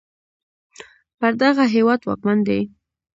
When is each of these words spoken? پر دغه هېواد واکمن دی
پر 1.19 1.31
دغه 1.41 1.63
هېواد 1.75 1.99
واکمن 2.07 2.37
دی 2.47 2.61